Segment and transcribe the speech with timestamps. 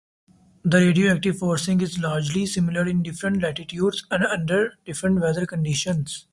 [0.63, 6.25] The radiative forcing is largely similar in different latitudes and under different weather conditions.